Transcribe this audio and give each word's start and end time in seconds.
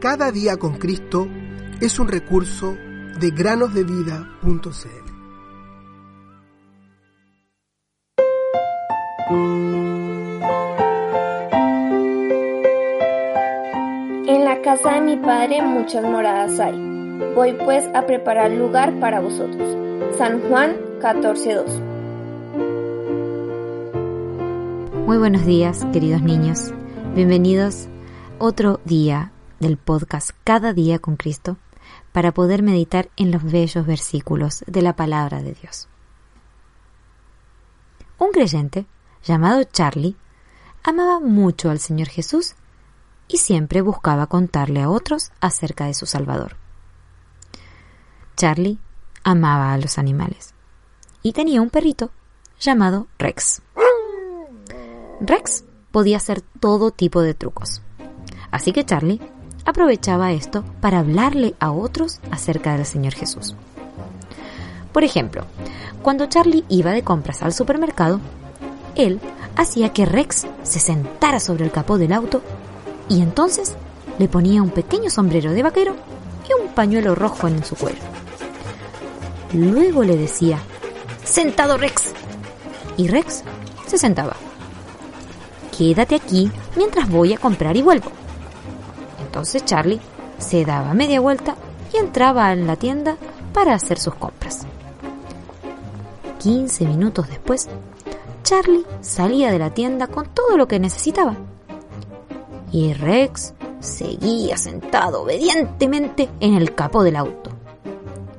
Cada 0.00 0.32
día 0.32 0.56
con 0.56 0.78
Cristo 0.78 1.28
es 1.78 1.98
un 1.98 2.08
recurso 2.08 2.74
de 3.20 3.30
granosdevida.cl. 3.32 4.30
En 14.26 14.44
la 14.46 14.62
casa 14.62 14.94
de 14.94 15.00
mi 15.02 15.18
padre 15.18 15.60
muchas 15.60 16.02
moradas 16.02 16.58
hay. 16.58 16.80
Voy 17.34 17.52
pues 17.62 17.86
a 17.92 18.06
preparar 18.06 18.52
lugar 18.52 18.98
para 19.00 19.20
vosotros. 19.20 19.76
San 20.16 20.40
Juan 20.48 20.76
14:2 21.02 21.78
Muy 25.04 25.18
buenos 25.18 25.44
días, 25.44 25.84
queridos 25.92 26.22
niños. 26.22 26.72
Bienvenidos 27.14 27.90
otro 28.38 28.80
día 28.86 29.32
del 29.60 29.76
podcast 29.76 30.30
Cada 30.42 30.72
día 30.72 30.98
con 30.98 31.16
Cristo 31.16 31.56
para 32.12 32.32
poder 32.32 32.62
meditar 32.62 33.10
en 33.16 33.30
los 33.30 33.42
bellos 33.44 33.86
versículos 33.86 34.64
de 34.66 34.82
la 34.82 34.96
palabra 34.96 35.42
de 35.42 35.52
Dios. 35.54 35.88
Un 38.18 38.32
creyente 38.32 38.86
llamado 39.22 39.62
Charlie 39.64 40.16
amaba 40.82 41.20
mucho 41.20 41.70
al 41.70 41.78
Señor 41.78 42.08
Jesús 42.08 42.54
y 43.28 43.36
siempre 43.36 43.80
buscaba 43.80 44.26
contarle 44.26 44.82
a 44.82 44.90
otros 44.90 45.30
acerca 45.40 45.86
de 45.86 45.94
su 45.94 46.06
Salvador. 46.06 46.56
Charlie 48.36 48.78
amaba 49.22 49.72
a 49.72 49.78
los 49.78 49.98
animales 49.98 50.54
y 51.22 51.32
tenía 51.32 51.62
un 51.62 51.70
perrito 51.70 52.10
llamado 52.58 53.06
Rex. 53.18 53.62
Rex 55.20 55.64
podía 55.90 56.16
hacer 56.16 56.40
todo 56.40 56.90
tipo 56.90 57.20
de 57.20 57.34
trucos. 57.34 57.82
Así 58.50 58.72
que 58.72 58.84
Charlie 58.84 59.20
aprovechaba 59.64 60.32
esto 60.32 60.64
para 60.80 61.00
hablarle 61.00 61.54
a 61.60 61.70
otros 61.72 62.20
acerca 62.30 62.76
del 62.76 62.86
Señor 62.86 63.14
Jesús. 63.14 63.54
Por 64.92 65.04
ejemplo, 65.04 65.44
cuando 66.02 66.26
Charlie 66.26 66.64
iba 66.68 66.92
de 66.92 67.04
compras 67.04 67.42
al 67.42 67.52
supermercado, 67.52 68.20
él 68.96 69.20
hacía 69.56 69.92
que 69.92 70.06
Rex 70.06 70.46
se 70.62 70.80
sentara 70.80 71.40
sobre 71.40 71.64
el 71.64 71.70
capó 71.70 71.98
del 71.98 72.12
auto 72.12 72.42
y 73.08 73.22
entonces 73.22 73.74
le 74.18 74.28
ponía 74.28 74.62
un 74.62 74.70
pequeño 74.70 75.10
sombrero 75.10 75.52
de 75.52 75.62
vaquero 75.62 75.96
y 76.48 76.60
un 76.60 76.72
pañuelo 76.72 77.14
rojo 77.14 77.48
en 77.48 77.64
su 77.64 77.76
cuello. 77.76 77.98
Luego 79.52 80.04
le 80.04 80.16
decía, 80.16 80.58
¡Sentado 81.24 81.76
Rex! 81.76 82.12
Y 82.96 83.08
Rex 83.08 83.42
se 83.86 83.98
sentaba. 83.98 84.36
Quédate 85.76 86.14
aquí 86.14 86.50
mientras 86.76 87.08
voy 87.08 87.32
a 87.32 87.38
comprar 87.38 87.76
y 87.76 87.82
vuelvo. 87.82 88.19
Entonces 89.40 89.64
Charlie 89.64 90.00
se 90.36 90.66
daba 90.66 90.92
media 90.92 91.18
vuelta 91.18 91.56
y 91.94 91.96
entraba 91.96 92.52
en 92.52 92.66
la 92.66 92.76
tienda 92.76 93.16
para 93.54 93.72
hacer 93.72 93.98
sus 93.98 94.14
compras. 94.14 94.66
15 96.40 96.84
minutos 96.84 97.26
después, 97.26 97.66
Charlie 98.42 98.84
salía 99.00 99.50
de 99.50 99.58
la 99.58 99.70
tienda 99.70 100.08
con 100.08 100.26
todo 100.26 100.58
lo 100.58 100.68
que 100.68 100.78
necesitaba. 100.78 101.36
Y 102.70 102.92
Rex 102.92 103.54
seguía 103.80 104.58
sentado 104.58 105.22
obedientemente 105.22 106.28
en 106.38 106.52
el 106.52 106.74
capó 106.74 107.02
del 107.02 107.16
auto. 107.16 107.50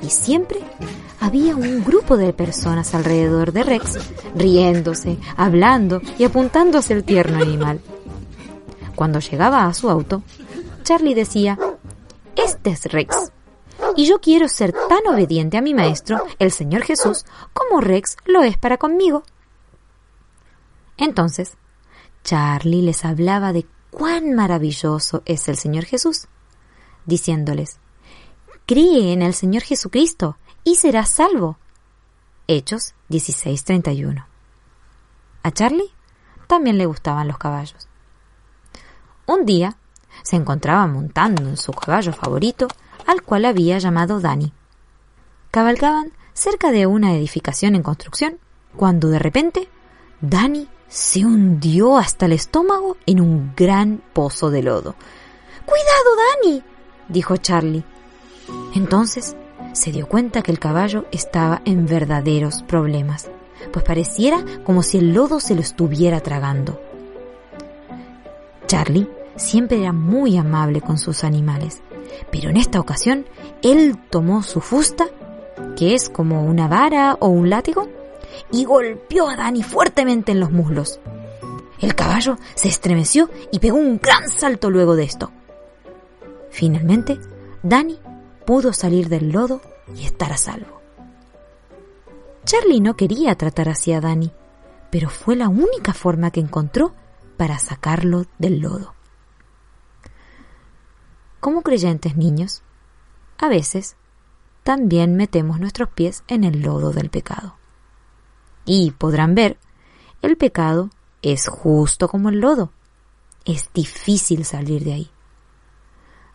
Y 0.00 0.10
siempre 0.10 0.60
había 1.18 1.56
un 1.56 1.82
grupo 1.82 2.16
de 2.16 2.32
personas 2.32 2.94
alrededor 2.94 3.50
de 3.52 3.64
Rex, 3.64 3.98
riéndose, 4.36 5.18
hablando 5.36 6.00
y 6.18 6.22
apuntándose 6.22 6.92
el 6.94 7.02
tierno 7.02 7.42
animal. 7.42 7.80
Cuando 8.94 9.18
llegaba 9.18 9.66
a 9.66 9.74
su 9.74 9.90
auto, 9.90 10.22
Charlie 10.84 11.14
decía, 11.14 11.58
Este 12.36 12.70
es 12.70 12.84
Rex. 12.84 13.32
Y 13.96 14.06
yo 14.06 14.20
quiero 14.20 14.48
ser 14.48 14.72
tan 14.72 15.06
obediente 15.12 15.56
a 15.56 15.62
mi 15.62 15.74
maestro, 15.74 16.24
el 16.38 16.52
Señor 16.52 16.82
Jesús, 16.82 17.24
como 17.52 17.80
Rex 17.80 18.16
lo 18.26 18.42
es 18.42 18.58
para 18.58 18.76
conmigo. 18.76 19.24
Entonces, 20.96 21.56
Charlie 22.22 22.82
les 22.82 23.04
hablaba 23.04 23.52
de 23.52 23.66
cuán 23.90 24.34
maravilloso 24.34 25.22
es 25.24 25.48
el 25.48 25.56
Señor 25.56 25.84
Jesús, 25.84 26.28
diciéndoles, 27.06 27.78
Cree 28.66 29.12
en 29.12 29.22
el 29.22 29.34
Señor 29.34 29.62
Jesucristo 29.62 30.36
y 30.64 30.76
serás 30.76 31.08
salvo. 31.08 31.58
Hechos 32.46 32.94
16:31. 33.08 34.26
A 35.42 35.50
Charlie 35.50 35.92
también 36.46 36.76
le 36.76 36.86
gustaban 36.86 37.26
los 37.28 37.38
caballos. 37.38 37.88
Un 39.26 39.46
día, 39.46 39.78
se 40.22 40.36
encontraba 40.36 40.86
montando 40.86 41.48
en 41.48 41.56
su 41.56 41.72
caballo 41.72 42.12
favorito, 42.12 42.68
al 43.06 43.22
cual 43.22 43.44
había 43.44 43.78
llamado 43.78 44.20
Danny. 44.20 44.52
Cabalgaban 45.50 46.12
cerca 46.32 46.70
de 46.72 46.86
una 46.86 47.14
edificación 47.14 47.74
en 47.74 47.82
construcción, 47.82 48.38
cuando 48.76 49.08
de 49.08 49.18
repente 49.18 49.68
Danny 50.20 50.68
se 50.88 51.24
hundió 51.24 51.96
hasta 51.96 52.26
el 52.26 52.32
estómago 52.32 52.96
en 53.06 53.20
un 53.20 53.52
gran 53.56 54.02
pozo 54.12 54.50
de 54.50 54.62
lodo. 54.62 54.94
¡Cuidado, 55.64 56.16
Danny! 56.42 56.62
dijo 57.08 57.36
Charlie. 57.36 57.84
Entonces 58.74 59.36
se 59.72 59.92
dio 59.92 60.08
cuenta 60.08 60.42
que 60.42 60.52
el 60.52 60.58
caballo 60.58 61.06
estaba 61.10 61.62
en 61.64 61.86
verdaderos 61.86 62.62
problemas, 62.62 63.28
pues 63.72 63.84
pareciera 63.84 64.44
como 64.64 64.82
si 64.82 64.98
el 64.98 65.12
lodo 65.12 65.40
se 65.40 65.54
lo 65.54 65.60
estuviera 65.60 66.20
tragando. 66.20 66.80
Charlie 68.66 69.08
siempre 69.36 69.80
era 69.80 69.92
muy 69.92 70.36
amable 70.36 70.80
con 70.80 70.98
sus 70.98 71.24
animales, 71.24 71.82
pero 72.30 72.50
en 72.50 72.56
esta 72.56 72.80
ocasión 72.80 73.26
él 73.62 73.98
tomó 74.10 74.42
su 74.42 74.60
fusta, 74.60 75.06
que 75.76 75.94
es 75.94 76.08
como 76.08 76.44
una 76.44 76.68
vara 76.68 77.16
o 77.20 77.28
un 77.28 77.50
látigo, 77.50 77.88
y 78.50 78.64
golpeó 78.64 79.28
a 79.28 79.36
Dani 79.36 79.62
fuertemente 79.62 80.32
en 80.32 80.40
los 80.40 80.50
muslos. 80.50 81.00
El 81.80 81.94
caballo 81.94 82.38
se 82.54 82.68
estremeció 82.68 83.28
y 83.52 83.58
pegó 83.58 83.76
un 83.76 83.98
gran 83.98 84.28
salto 84.30 84.70
luego 84.70 84.96
de 84.96 85.04
esto. 85.04 85.30
Finalmente, 86.50 87.18
Dani 87.62 87.98
pudo 88.46 88.72
salir 88.72 89.08
del 89.08 89.30
lodo 89.30 89.60
y 89.96 90.04
estar 90.04 90.32
a 90.32 90.36
salvo. 90.36 90.80
Charlie 92.44 92.80
no 92.80 92.94
quería 92.94 93.34
tratar 93.34 93.68
así 93.68 93.92
a 93.92 94.00
Dani, 94.00 94.32
pero 94.90 95.08
fue 95.08 95.34
la 95.34 95.48
única 95.48 95.92
forma 95.92 96.30
que 96.30 96.40
encontró 96.40 96.94
para 97.36 97.58
sacarlo 97.58 98.26
del 98.38 98.60
lodo. 98.60 98.93
Como 101.44 101.60
creyentes 101.60 102.16
niños, 102.16 102.62
a 103.36 103.48
veces 103.48 103.96
también 104.62 105.14
metemos 105.14 105.60
nuestros 105.60 105.90
pies 105.90 106.24
en 106.26 106.42
el 106.42 106.62
lodo 106.62 106.90
del 106.90 107.10
pecado. 107.10 107.56
Y 108.64 108.92
podrán 108.92 109.34
ver, 109.34 109.58
el 110.22 110.38
pecado 110.38 110.88
es 111.20 111.48
justo 111.48 112.08
como 112.08 112.30
el 112.30 112.40
lodo. 112.40 112.72
Es 113.44 113.68
difícil 113.74 114.46
salir 114.46 114.84
de 114.84 114.94
ahí. 114.94 115.10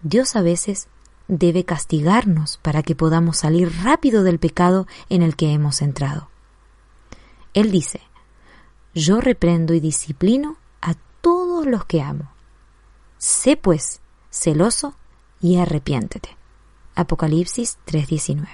Dios 0.00 0.36
a 0.36 0.40
veces 0.40 0.88
debe 1.28 1.66
castigarnos 1.66 2.56
para 2.62 2.82
que 2.82 2.94
podamos 2.94 3.36
salir 3.36 3.70
rápido 3.82 4.22
del 4.22 4.38
pecado 4.38 4.86
en 5.10 5.20
el 5.20 5.36
que 5.36 5.52
hemos 5.52 5.82
entrado. 5.82 6.30
Él 7.52 7.70
dice, 7.70 8.00
yo 8.94 9.20
reprendo 9.20 9.74
y 9.74 9.80
disciplino 9.80 10.56
a 10.80 10.94
todos 11.20 11.66
los 11.66 11.84
que 11.84 12.00
amo. 12.00 12.32
Sé 13.18 13.58
pues 13.58 14.00
celoso 14.34 14.94
y 15.40 15.58
arrepiéntete. 15.58 16.36
Apocalipsis 16.96 17.78
3:19. 17.86 18.48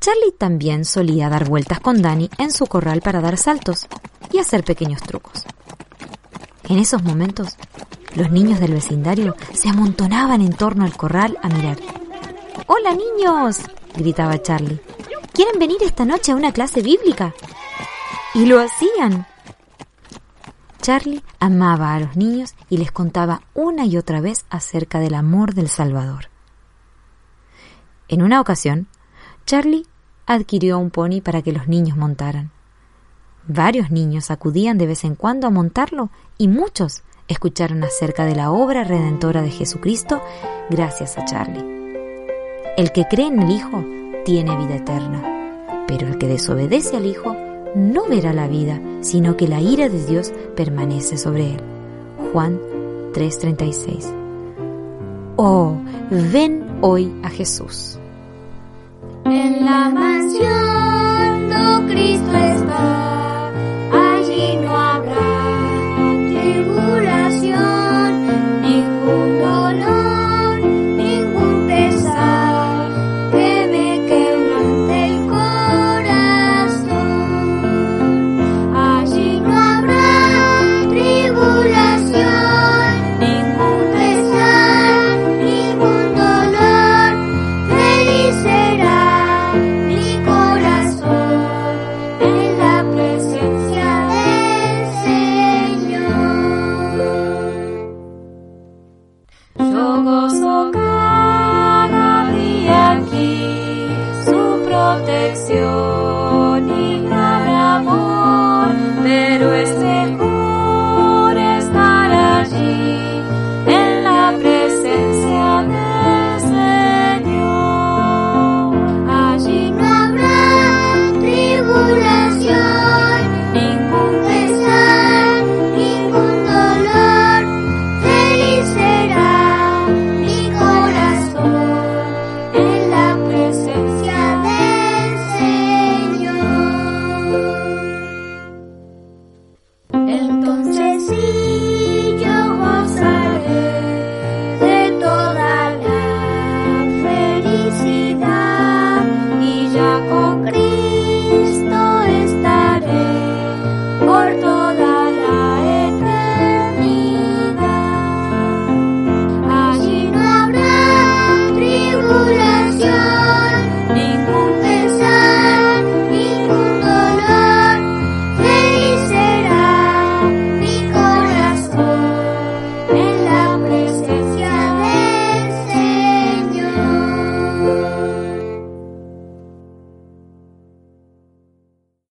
Charlie 0.00 0.32
también 0.36 0.84
solía 0.84 1.28
dar 1.28 1.48
vueltas 1.48 1.80
con 1.80 2.02
Danny 2.02 2.30
en 2.38 2.50
su 2.50 2.66
corral 2.66 3.00
para 3.00 3.20
dar 3.20 3.36
saltos 3.36 3.86
y 4.32 4.38
hacer 4.38 4.64
pequeños 4.64 5.02
trucos. 5.02 5.44
En 6.68 6.78
esos 6.78 7.02
momentos, 7.02 7.56
los 8.14 8.30
niños 8.30 8.60
del 8.60 8.74
vecindario 8.74 9.34
se 9.52 9.68
amontonaban 9.68 10.40
en 10.40 10.52
torno 10.52 10.84
al 10.84 10.96
corral 10.96 11.38
a 11.42 11.48
mirar. 11.48 11.78
¡Hola 12.66 12.94
niños! 12.94 13.60
gritaba 13.96 14.40
Charlie. 14.40 14.80
¿Quieren 15.32 15.58
venir 15.58 15.82
esta 15.82 16.04
noche 16.04 16.32
a 16.32 16.36
una 16.36 16.52
clase 16.52 16.82
bíblica? 16.82 17.34
Y 18.34 18.46
lo 18.46 18.60
hacían. 18.60 19.26
Charlie 20.90 21.22
amaba 21.38 21.94
a 21.94 22.00
los 22.00 22.16
niños 22.16 22.56
y 22.68 22.76
les 22.76 22.90
contaba 22.90 23.42
una 23.54 23.86
y 23.86 23.96
otra 23.96 24.20
vez 24.20 24.44
acerca 24.50 24.98
del 24.98 25.14
amor 25.14 25.54
del 25.54 25.68
Salvador. 25.68 26.30
En 28.08 28.22
una 28.22 28.40
ocasión, 28.40 28.88
Charlie 29.46 29.86
adquirió 30.26 30.80
un 30.80 30.90
pony 30.90 31.20
para 31.22 31.42
que 31.42 31.52
los 31.52 31.68
niños 31.68 31.96
montaran. 31.96 32.50
Varios 33.46 33.92
niños 33.92 34.32
acudían 34.32 34.78
de 34.78 34.88
vez 34.88 35.04
en 35.04 35.14
cuando 35.14 35.46
a 35.46 35.50
montarlo 35.50 36.10
y 36.38 36.48
muchos 36.48 37.04
escucharon 37.28 37.84
acerca 37.84 38.24
de 38.24 38.34
la 38.34 38.50
obra 38.50 38.82
redentora 38.82 39.42
de 39.42 39.52
Jesucristo 39.52 40.20
gracias 40.70 41.16
a 41.18 41.24
Charlie. 41.24 42.24
El 42.76 42.90
que 42.90 43.06
cree 43.06 43.28
en 43.28 43.40
el 43.40 43.50
Hijo 43.52 43.84
tiene 44.24 44.56
vida 44.56 44.74
eterna, 44.74 45.84
pero 45.86 46.08
el 46.08 46.18
que 46.18 46.26
desobedece 46.26 46.96
al 46.96 47.06
Hijo 47.06 47.36
no 47.74 48.06
verá 48.08 48.32
la 48.32 48.48
vida, 48.48 48.80
sino 49.00 49.36
que 49.36 49.48
la 49.48 49.60
ira 49.60 49.88
de 49.88 50.04
Dios 50.06 50.32
permanece 50.56 51.16
sobre 51.16 51.52
él. 51.52 51.60
Juan 52.32 52.58
3:36. 53.12 54.12
Oh, 55.36 55.76
ven 56.10 56.64
hoy 56.80 57.12
a 57.22 57.30
Jesús. 57.30 57.98
En 59.24 59.64
la 59.64 59.90